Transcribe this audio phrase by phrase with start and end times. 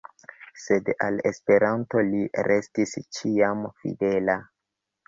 [0.61, 4.43] Sed al Esperanto li restis ĉiam fidela.